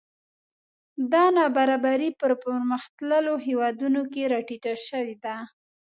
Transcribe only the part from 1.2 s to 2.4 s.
نابرابري په